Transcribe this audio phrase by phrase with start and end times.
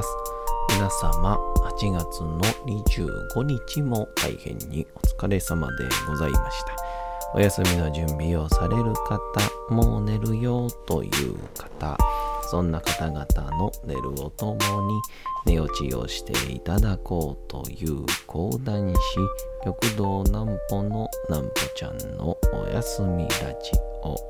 [0.00, 0.16] ます。
[0.70, 1.38] 皆様、
[1.78, 6.76] 8月の25日も大変にお疲れ様でございました。
[7.34, 11.96] お休みの準備をされる方、もう寝るよという方、
[12.50, 13.26] そんな方々
[13.58, 15.00] の寝るをともに
[15.46, 18.98] 寝落ちをしていただこうという講談師、
[19.64, 24.29] 極道南歩の南歩ちゃんのお休みラジオ。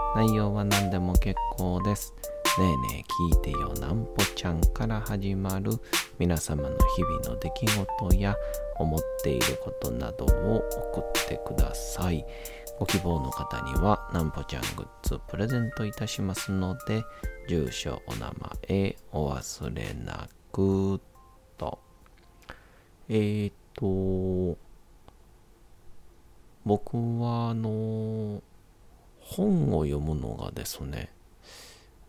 [0.13, 2.13] 内容は何でも結構です。
[2.59, 5.71] ねえねえ聞いてよなんぽちゃんから始まる
[6.19, 7.65] 皆様の日々の出来
[8.09, 8.35] 事や
[8.77, 10.57] 思っていることなどを
[10.93, 12.25] 送ってください。
[12.77, 17.03] ご希望の方にはなんぽちゃんグッズプレゼントいたしますので、
[17.47, 18.33] 住所、お名
[18.67, 20.99] 前、お忘れなく
[21.57, 21.79] と。
[23.07, 24.57] えーと、
[26.65, 28.41] 僕はあの、
[29.31, 31.09] 本を読むのがですね、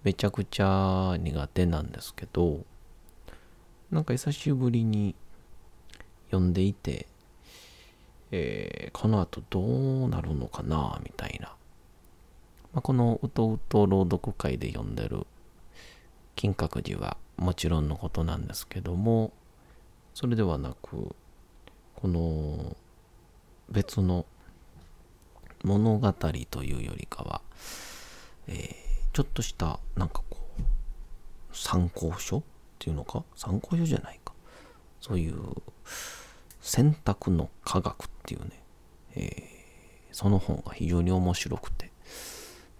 [0.02, 2.64] めちゃくちゃ苦手なんですけど、
[3.92, 5.14] なんか久しぶりに
[6.26, 7.06] 読んでいて、
[8.32, 11.54] えー、この後どうなるのかな、みたいな。
[12.72, 15.26] まあ、このうとうと朗読会で読んでる
[16.34, 19.32] 金閣寺はもちろんのことなんですけども、
[20.14, 21.14] それではなく、
[21.94, 22.76] この
[23.70, 24.26] 別の
[25.62, 27.40] 物語というよりかは、
[28.48, 28.74] えー、
[29.12, 32.42] ちょっとしたなんかこう参考書っ
[32.78, 33.24] ていうのか？
[33.36, 34.32] 参考書じゃないか。
[35.00, 35.34] そういう
[36.60, 38.62] 選択の科学っていうね、
[39.16, 41.90] えー、その本が非常に面白くて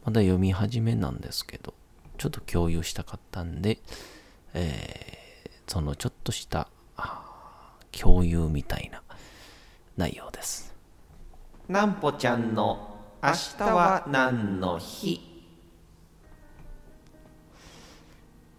[0.05, 1.75] まだ読み始めなんですけど
[2.19, 3.79] ちょっと共有したかったんで、
[4.55, 6.69] えー、そのちょっとした
[7.91, 9.03] 共有みたいな
[9.97, 10.72] 内容です。
[11.69, 15.21] なんぽちゃんの明日は何の日？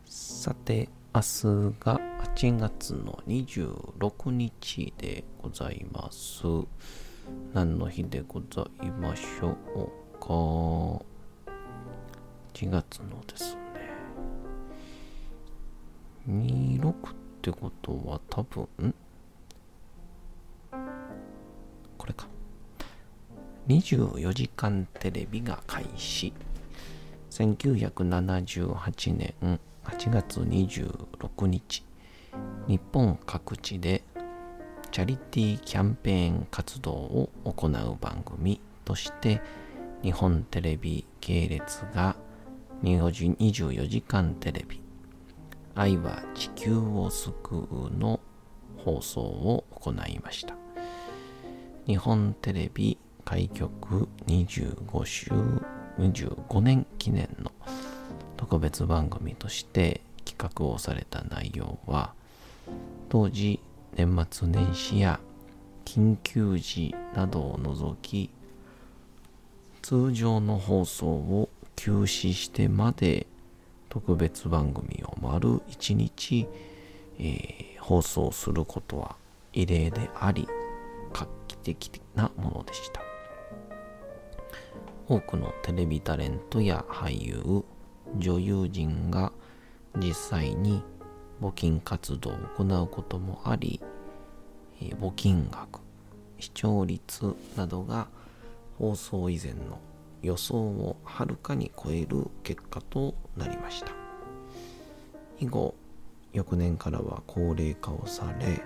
[0.05, 1.25] さて明日
[1.79, 1.99] が
[2.35, 6.43] 8月の26日でございます。
[7.53, 9.53] 何の日でございましょう
[10.19, 10.27] か
[12.53, 13.61] ？8月のですね。
[16.29, 16.93] 26っ
[17.41, 18.95] てことは多分
[23.67, 26.33] 24時間テレビが開始。
[27.29, 31.85] 1978年8月26日。
[32.67, 34.03] 日本各地で
[34.91, 39.41] チャリティーキャンペーン活動を行う番組として
[40.01, 42.17] 日本テレビ系列が
[42.83, 44.81] 24時間テレビ。
[45.73, 48.19] 愛は地球を救うの
[48.77, 50.55] 放送を行いました。
[51.87, 55.31] 日本テレビ開局25周
[55.97, 57.51] 25年記念の
[58.37, 62.13] 特別番組として企画をされた内容は
[63.09, 63.59] 当時
[63.95, 65.19] 年末年始や
[65.85, 68.29] 緊急時などを除き
[69.81, 73.27] 通常の放送を休止してまで
[73.89, 76.47] 特別番組を丸1日、
[77.19, 79.15] えー、放送することは
[79.51, 80.47] 異例であり
[81.13, 83.02] 画期的なものでした。
[85.07, 87.65] 多くのテレビタレントや俳優、
[88.17, 89.31] 女優陣が
[89.97, 90.81] 実際に
[91.41, 93.81] 募金活動を行うこともあり、
[94.79, 95.81] 募金額、
[96.39, 98.07] 視聴率などが
[98.77, 99.79] 放送以前の
[100.21, 103.91] 予想をはるかに超える結果となりました。
[105.39, 105.75] 以後、
[106.31, 108.61] 翌年からは高齢化をされ、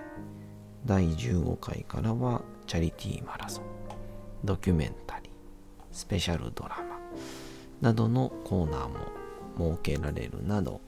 [0.86, 3.64] 第15回からはチャリティーマラソン、
[4.44, 5.27] ドキュメンタリー、
[5.92, 6.98] スペシャルドラマ
[7.80, 8.96] などのコーナーも
[9.76, 10.80] 設けられるなど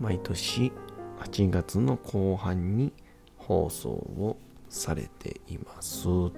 [0.00, 0.72] 毎年
[1.20, 2.92] 8月の後半に
[3.36, 4.36] 放送を
[4.68, 6.32] されていますと。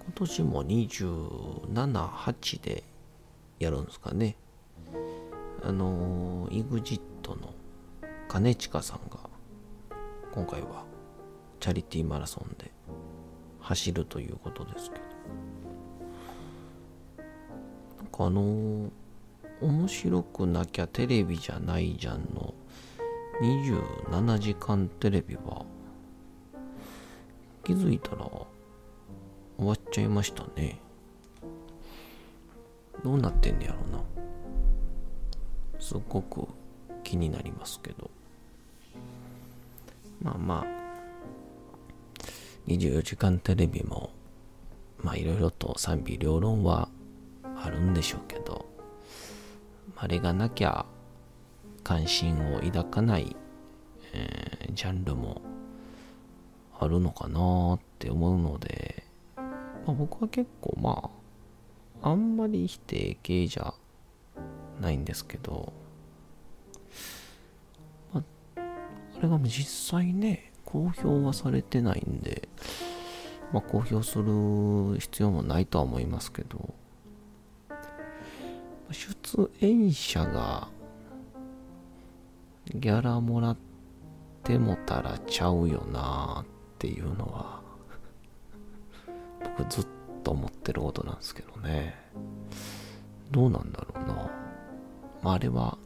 [0.00, 2.84] 今年も278で
[3.58, 4.36] やるんですかね。
[5.62, 7.00] あの EXIT
[7.40, 7.54] の
[8.30, 9.18] 兼近さんが
[10.32, 10.84] 今回は
[11.58, 12.70] チャリティーマラソンで
[13.64, 15.04] 走るということですけど。
[18.14, 18.90] かあの
[19.60, 22.54] 面白くなきゃテレビじゃないじゃんの
[23.40, 25.64] 27時間テレビは
[27.64, 28.46] 気づいたら終
[29.66, 30.78] わっちゃいましたね。
[33.02, 34.04] どうなってんねやろな。
[35.80, 36.46] すっごく
[37.02, 38.10] 気になりますけど。
[40.20, 40.83] まあまあ
[42.66, 44.10] 24時間テレビも
[45.02, 46.88] まあいろいろと賛否両論は
[47.62, 48.66] あるんでしょうけど
[49.96, 50.86] あれがなきゃ
[51.82, 53.36] 関心を抱かない、
[54.12, 55.42] えー、ジャンルも
[56.78, 59.04] あるのかなって思うので、
[59.36, 59.44] ま
[59.88, 61.10] あ、僕は結構ま
[62.02, 63.74] ああんまり否定系じゃ
[64.80, 65.72] ないんですけど、
[68.12, 68.22] ま
[68.56, 68.60] あ、
[69.18, 72.48] あれが実際ね公表はされてないんで、
[73.52, 76.74] まあ、公表する必要もないとは思いますけど
[78.90, 80.66] 出演者が
[82.74, 83.56] ギャラもらっ
[84.42, 86.46] てもたらちゃうよなっ
[86.78, 87.60] ていうのは
[89.56, 89.86] 僕ずっ
[90.24, 91.94] と思ってることなんですけどね。
[93.30, 94.14] どうなんだろうな。
[95.22, 95.78] まああれは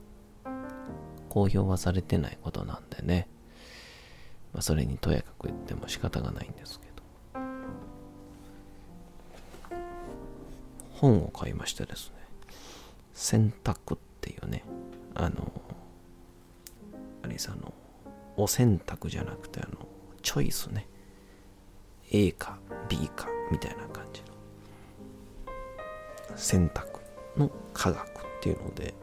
[1.29, 3.29] 公表はされてないことなんでね、
[4.53, 6.89] まあ、それにとやかく言っても仕方がないんですけど。
[10.93, 12.17] 本を買いましてですね
[13.15, 14.65] 選択っていうね
[15.15, 15.53] あの
[17.23, 17.73] あれさの
[18.37, 19.87] お選択じゃなくてあの
[20.23, 20.87] チョイスね。
[22.11, 22.59] A か
[22.89, 24.29] B かみたいな感じの。
[26.37, 27.01] 選択
[27.37, 28.95] の科学っていうので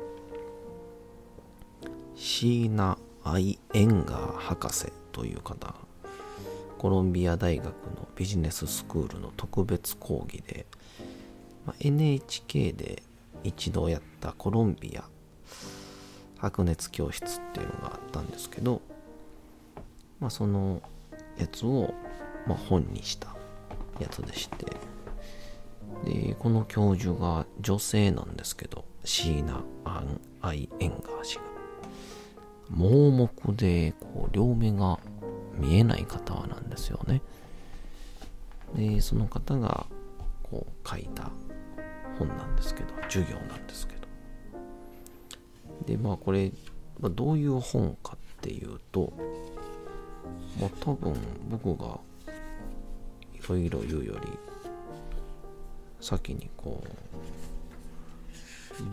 [2.15, 5.73] シーナ・アイ・エンガー博士という方
[6.77, 7.73] コロンビア大学の
[8.17, 10.65] ビジネススクールの特別講義で、
[11.65, 13.01] まあ、NHK で
[13.41, 15.06] 一度やったコロンビア
[16.38, 18.81] 白熱教室っていうのがあったんですけど、
[20.19, 20.81] まあ、その
[21.38, 21.94] やつを、
[22.45, 23.29] まあ、本にした
[24.01, 24.65] やつでして
[26.03, 31.55] でこの教授が女性なんですけどシーナ・アン・アイ・エンガー氏が。
[32.71, 35.00] 盲目でこう両目が
[35.57, 37.21] 見えない方なんですよね。
[38.75, 39.85] でその方が
[40.44, 41.31] こう書いた
[42.17, 44.06] 本なんですけど授業なんですけど。
[45.85, 46.51] でまあこれ、
[47.00, 49.13] まあ、どういう本かっていうと
[50.59, 51.15] まあ多分
[51.50, 52.00] 僕が
[53.33, 54.27] いろいろ言うより
[56.00, 56.95] 先にこう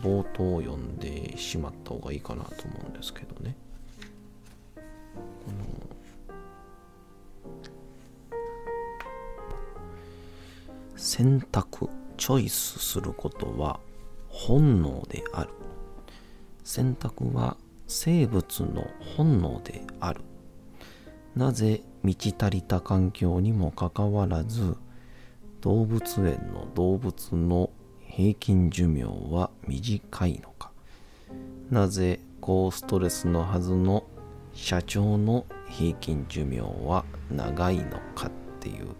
[0.05, 3.55] 冒頭を読んでしまった方がいいかなと思うんですけどね。
[10.95, 13.79] 選択チョイスすることは
[14.29, 15.49] 本能である。
[16.63, 17.57] 選択は
[17.87, 18.87] 生物の
[19.17, 20.21] 本能である。
[21.35, 24.75] なぜ満ち足りた環境にもかかわらず
[25.61, 27.69] 動物園の動物の
[27.99, 30.71] 平均寿命は短いのか。
[31.69, 34.03] なぜ高ストレスのはずの
[34.53, 38.93] 社長の平均寿命は長いのかっていう、ま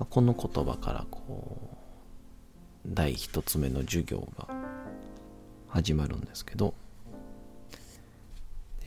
[0.00, 1.76] あ、この言葉からこう
[2.86, 4.48] 第一つ目の授業が
[5.68, 6.74] 始まるんですけど、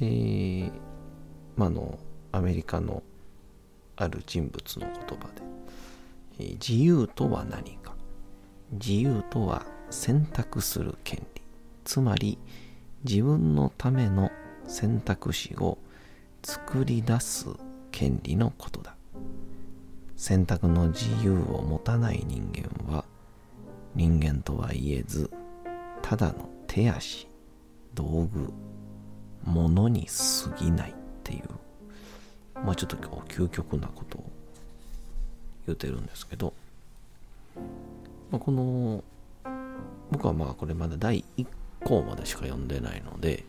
[0.02, 0.72] え、
[1.56, 2.00] まあの
[2.32, 3.04] アメリカの
[3.96, 5.28] ある人物の言葉
[6.38, 7.96] で、自由とは何か。
[8.72, 11.42] 自由とは選択する権利。
[11.84, 12.38] つまり
[13.04, 14.32] 自分のための
[14.70, 15.78] 選択肢を
[16.44, 17.48] 作り出す
[17.92, 18.96] 権利のことだ。
[20.20, 23.06] 選択の自由を持たない人間は
[23.96, 25.32] 人間とは言えず
[26.02, 27.26] ただの手足
[27.94, 28.52] 道具
[29.46, 31.44] 物に過ぎないっていう
[32.66, 34.30] まあちょっと究極なことを
[35.66, 36.54] 言うてるんですけど、
[38.30, 39.02] まあ、この
[40.12, 41.48] 僕はまあこれまだ第1
[41.86, 43.46] 項までしか読んでないので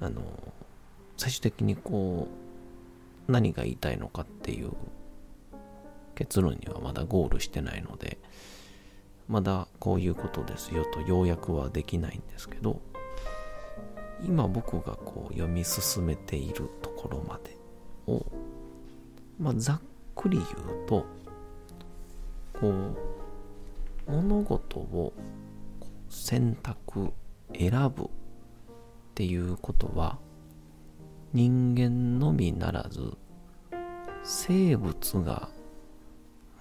[0.00, 0.22] あの
[1.16, 2.28] 最終的にこ
[3.28, 4.72] う何が言いたいのかっていう
[6.14, 8.18] 結論にはまだゴールしてないので
[9.28, 12.80] まだこういうことですよと要約はできないんですけど
[14.24, 17.56] 今僕がこう読み進めているところまで
[18.06, 18.24] を、
[19.38, 19.80] まあ、ざっ
[20.14, 21.06] くり言うと
[22.58, 25.12] こう物事を
[26.08, 27.12] 選択
[27.54, 28.08] 選ぶ
[29.16, 30.18] っていうことは
[31.32, 33.16] 人間のみならず
[34.22, 35.48] 生物が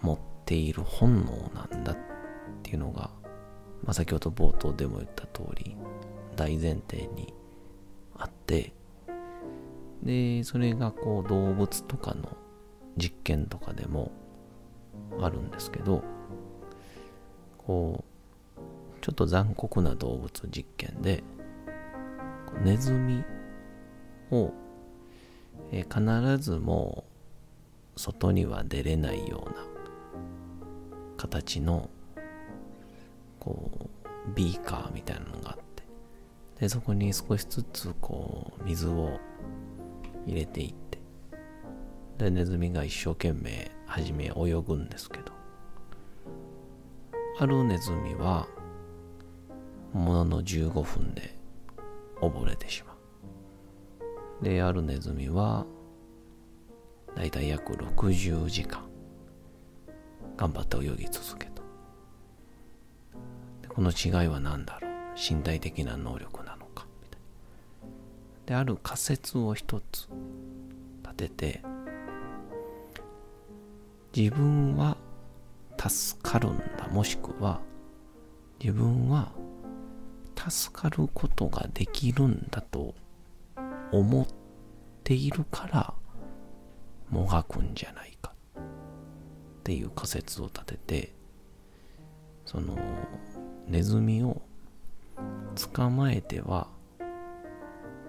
[0.01, 1.97] 持っている本能なんだっ
[2.63, 3.12] ていうのが
[3.83, 5.75] まあ、先ほど冒頭でも言った通り
[6.35, 7.33] 大前提に
[8.17, 8.74] あって
[10.01, 12.35] でそれがこう動物とかの
[12.97, 14.12] 実験とかでも
[15.21, 16.03] あるんですけど
[17.57, 18.03] こ
[18.57, 18.59] う
[19.01, 21.24] ちょっと残酷な動物実験で
[22.63, 23.24] ネズミ
[24.31, 24.51] を、
[25.71, 27.05] え必ずも
[27.95, 29.65] う外には出れないような
[31.17, 31.89] 形の
[33.39, 35.83] こうビーカーみたいなのがあって
[36.59, 39.19] でそこに少しずつこう水を
[40.25, 41.00] 入れていって
[42.17, 45.31] でネズミが一生懸命初め泳ぐんですけど
[47.39, 48.47] あるネズミは
[49.93, 51.38] ものの15分で
[52.29, 54.44] 溺れてしまう。
[54.44, 55.65] であるネズミは
[57.15, 58.84] だいたい約60時間
[60.36, 61.62] 頑張って泳ぎ続けた。
[63.70, 64.91] この違いは何だろう？
[65.15, 66.86] 身体的な能力なのか？
[68.46, 70.08] である仮説を一つ
[71.03, 71.62] 立てて
[74.15, 74.98] 自分は
[75.77, 76.88] 助かるんだ。
[76.89, 77.60] もしくは
[78.60, 79.32] 自分は
[80.49, 82.93] 助かることができるんだと
[83.91, 84.27] 思っ
[85.03, 85.93] ているから
[87.09, 91.13] もがくんじゃないかっていう仮説を立てて
[92.45, 92.77] その
[93.67, 94.41] ネズミを
[95.73, 96.67] 捕まえては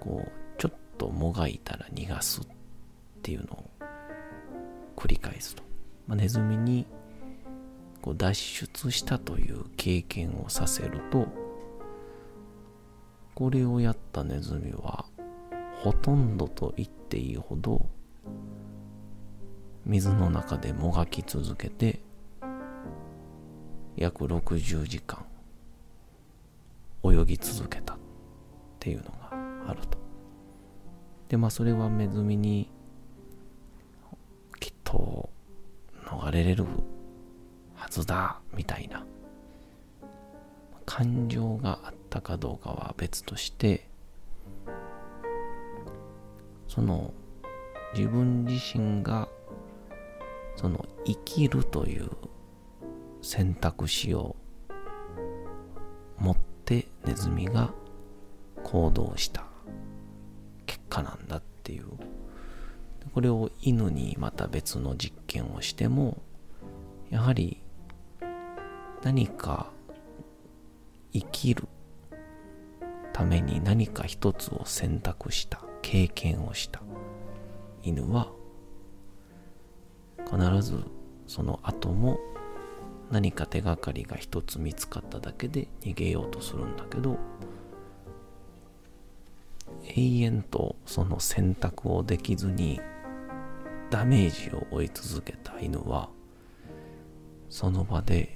[0.00, 2.46] こうちょっともがいたら逃がすっ
[3.22, 3.70] ていうのを
[4.96, 5.62] 繰り返すと、
[6.06, 6.86] まあ、ネズミに
[8.02, 11.45] こう脱出したという経験をさせると
[13.36, 15.04] これをやったネズミは
[15.82, 17.86] ほとんどと言っていいほど
[19.84, 22.00] 水の中でもがき続けて
[23.94, 25.26] 約60時間
[27.04, 27.96] 泳ぎ続けたっ
[28.80, 29.98] ていうのがあると。
[31.28, 32.70] で、まあそれはネズミに
[34.60, 35.28] きっと
[36.06, 36.64] 逃れれる
[37.74, 39.04] はずだみたいな
[40.86, 43.87] 感情があったかどうかは別として
[46.66, 47.12] その
[47.94, 49.28] 自分自身が
[50.56, 52.11] その生きるという
[53.20, 54.35] 選択肢を
[56.18, 57.75] 持ってネズミが
[58.64, 59.44] 行動した
[60.64, 61.85] 結果なんだっていう。
[63.14, 66.20] これを犬にまた別の実験をしても
[67.08, 67.62] やはり
[69.02, 69.70] 何か
[71.14, 71.66] 生きる
[73.16, 76.82] ために何か一つを選択した経験をした。
[77.82, 78.30] 犬は
[80.30, 80.85] 必ず
[81.26, 82.18] その後も
[83.11, 87.16] 何か手がかりが一つ見つかっただけで逃げようとするんだけど
[89.96, 92.82] 永遠とその選択をできずに
[93.88, 96.11] ダメージを負い続けた犬は
[97.49, 98.35] その場で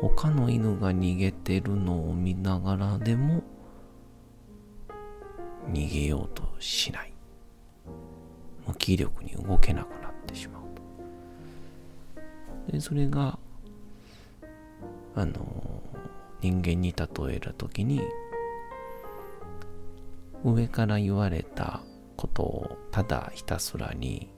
[0.00, 3.42] 他の犬が逃げてるのを見ながらでも
[5.70, 7.12] 逃げようとしない。
[8.66, 10.62] 無気力に動けなくなってしまう。
[12.72, 13.38] でそれが
[15.14, 15.82] あの
[16.40, 18.00] 人間に例えた時に
[20.44, 21.80] 上から言われた
[22.16, 24.30] ことをただひたすらに、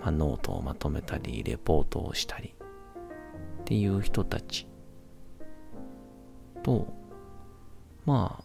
[0.00, 2.54] まあ、ノートをまとめたりレポートをしたり
[3.68, 4.66] っていう人たち
[6.62, 6.86] と
[8.06, 8.44] まあ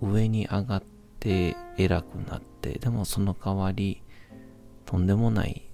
[0.00, 0.82] 上に上がっ
[1.20, 4.02] て偉くなってでもその代わり
[4.86, 5.70] とんでもない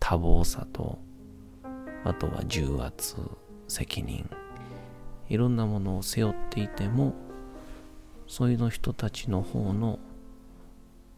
[0.00, 0.98] 多忙さと
[2.06, 3.16] あとは重圧、
[3.66, 4.30] 責任、
[5.28, 7.14] いろんなものを背負っていても、
[8.28, 9.98] そういうの人たちの方の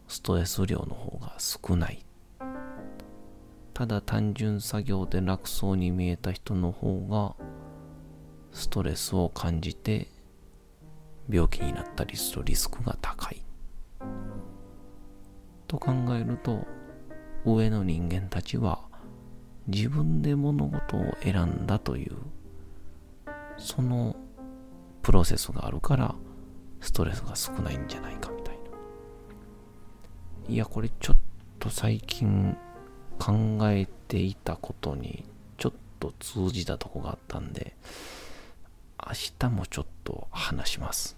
[0.07, 2.03] ストレス量の方が少ない。
[3.79, 7.33] ただ単純作業で楽そうに見えた人の方が
[8.51, 10.09] ストレスを感じて
[11.29, 13.41] 病気になったりするリスクが高い。
[15.67, 16.67] と考えると
[17.45, 18.81] 上の人間たちは
[19.67, 22.17] 自分で物事を選んだという
[23.57, 24.17] その
[25.03, 26.15] プロセスがあるから
[26.81, 28.61] ストレスが少ないんじゃないかみたいな
[30.49, 31.17] いやこれちょっ
[31.59, 32.57] と最近
[33.19, 35.25] 考えていたことに
[35.57, 37.75] ちょっと通じたとこがあったんで
[38.97, 41.17] 明日もちょっと話します。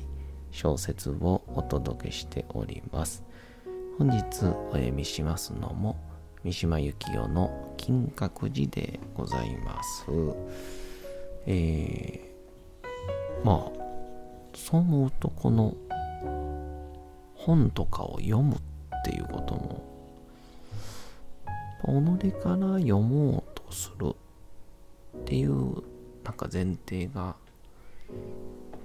[0.51, 3.23] 小説をお届けしております。
[3.97, 4.17] 本日
[4.69, 5.97] お読みしますのも
[6.43, 10.05] 三島由紀夫の金閣寺でございます。
[11.45, 13.81] えー、まあ、
[14.53, 15.75] そう思うとこの
[17.35, 18.57] 本とかを読むっ
[19.03, 19.83] ていうことも、
[22.19, 24.15] 己から読もうとする
[25.17, 25.83] っていう
[26.23, 27.35] なんか前提が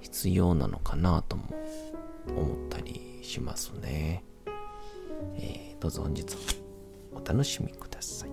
[0.01, 1.43] 必要なのかなとも
[2.27, 4.23] 思ったりしますね。
[5.35, 6.25] えー、どうぞ本日
[7.13, 8.29] お楽しみください。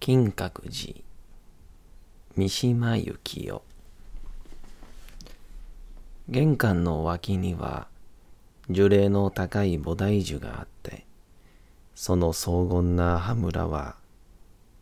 [0.00, 1.02] 金閣寺
[2.36, 3.62] 三島由紀夫。
[6.28, 7.86] 玄関の脇には
[8.68, 11.06] 樹齢の高い菩提樹があって
[11.94, 13.94] その荘厳な羽村は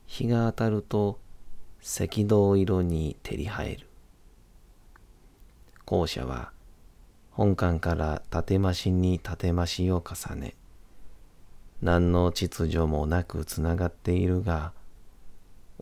[0.07, 1.19] 日が当たると
[1.83, 3.87] 赤銅色に照り映える。
[5.85, 6.53] 校舎は
[7.33, 10.55] 本館から建増しに建増しを重ね
[11.83, 14.73] 何の秩序もなくつながっているが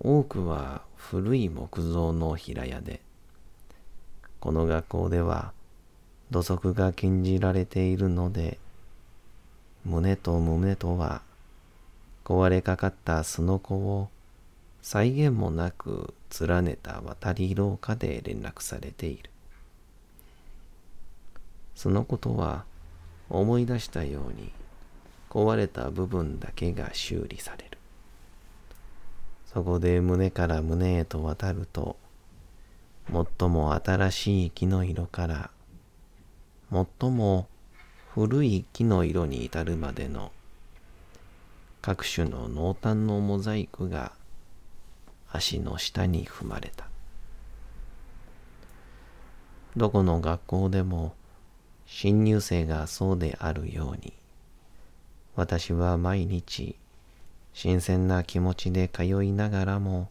[0.02, 3.00] 多くは古い木造の平屋で、
[4.40, 5.52] この学校では
[6.30, 8.58] 土足が禁じられているので、
[9.84, 11.20] 胸と胸とは
[12.24, 14.08] 壊れかかったすのこを
[14.80, 19.28] 際限もなく連ねた渡り廊下で連絡されている。
[21.74, 22.64] そのことは
[23.28, 24.50] 思い出したように
[25.28, 27.69] 壊れた部分だけが修理される。
[29.52, 31.96] そこで胸から胸へと渡ると、
[33.12, 35.50] 最も新しい木の色から、
[36.70, 37.48] 最も
[38.14, 40.30] 古い木の色に至るまでの
[41.82, 44.12] 各種の濃淡のモザイクが
[45.32, 46.86] 足の下に踏まれた。
[49.76, 51.12] どこの学校でも
[51.86, 54.12] 新入生がそうであるように、
[55.34, 56.76] 私は毎日
[57.52, 60.08] 新鮮な気持ちで通いながらも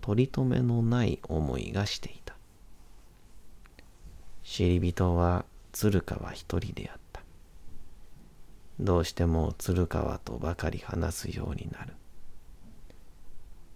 [0.00, 2.34] 取り留めのない思いがしていた。
[4.44, 7.22] 知り人は鶴川一人であった。
[8.80, 11.92] どうしても鶴川とばかり話すようになる。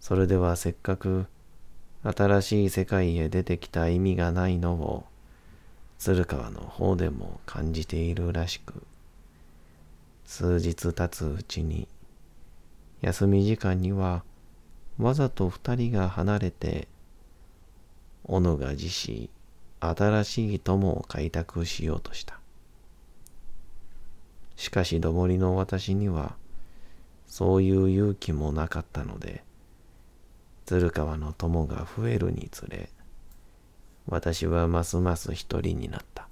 [0.01, 1.27] それではせっかく
[2.03, 5.05] 新しい世界へ出てきた意味がないのを
[5.99, 8.83] 鶴川の方でも感じているらしく
[10.27, 11.89] 数日経つうちに
[13.05, 14.25] 休み時間には
[14.99, 16.89] わざと二人が離れて
[18.25, 19.29] 小野が自し
[19.81, 22.41] 新しい友を開拓しようとした。
[24.57, 26.37] しかしどもりの私には
[27.27, 29.43] そういう勇気もなかったので
[30.65, 32.89] 鶴川の友が増えるにつれ
[34.07, 36.29] 私はますます一人になった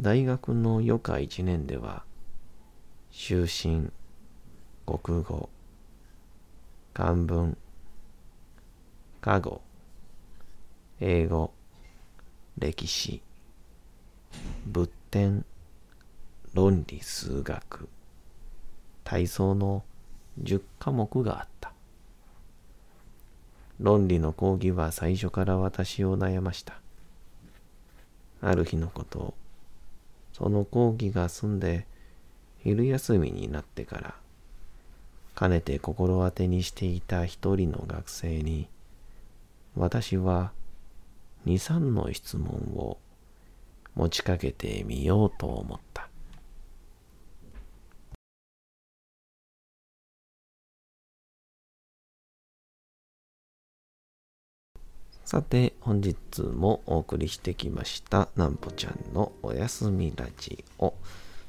[0.00, 2.04] 大学の余暇一年では
[3.20, 3.90] 修身、
[4.86, 5.48] 国語、
[6.94, 7.56] 漢文、
[9.20, 9.60] 科語、
[11.00, 11.52] 英語、
[12.58, 13.20] 歴史、
[14.66, 15.44] 仏典、
[16.54, 17.88] 論理数学、
[19.02, 19.82] 体操の
[20.40, 21.72] 10科目があった。
[23.80, 26.80] 論理の講義は最初から私を悩ました。
[28.40, 29.34] ある日のこと、
[30.32, 31.84] その講義が済んで、
[32.68, 34.14] 昼休みになってから、
[35.34, 38.68] かねて心当てにしていた一人の学生に、
[39.74, 40.52] 私は
[41.46, 42.98] 二三の質問を
[43.94, 46.10] 持ちかけてみようと思った。
[55.24, 60.92] さて、本日もお送りしてきました、なんぽちゃんのおやすみラジオ。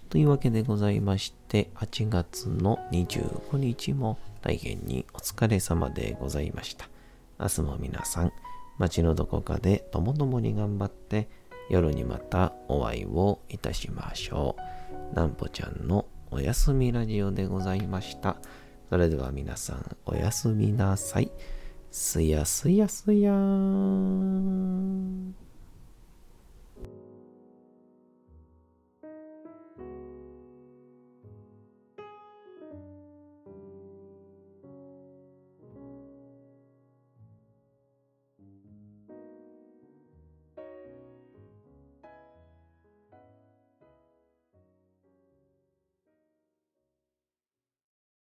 [0.10, 6.89] というわけでございまして、8月の25日も大変にお疲れ様でございました。
[7.39, 8.34] 明日も皆さん、
[8.80, 11.30] 街のどこかでともどもに頑張って
[11.69, 14.56] 夜にまたお会いをいたしましょ
[15.13, 15.15] う。
[15.15, 18.38] なんぽちゃんのおやすみラジオでございました。
[18.89, 21.32] それでは皆さんおやすみなさい。
[21.91, 25.36] すやすやすやーん。